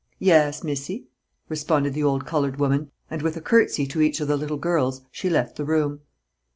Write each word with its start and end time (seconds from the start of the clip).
"Yas, 0.17 0.63
Missy," 0.63 1.05
responded 1.47 1.93
the 1.93 2.01
old 2.01 2.25
colored 2.25 2.57
woman, 2.59 2.89
and 3.11 3.21
with 3.21 3.37
a 3.37 3.39
curtsey 3.39 3.85
to 3.85 4.01
each 4.01 4.19
of 4.19 4.27
the 4.27 4.35
little 4.35 4.57
girls 4.57 5.01
she 5.11 5.29
left 5.29 5.57
the 5.57 5.63
room. 5.63 5.99